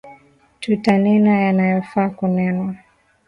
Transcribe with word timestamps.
Tutanena 0.61 1.31
yanayofaa 1.43 2.09
kunenwa 2.09 2.75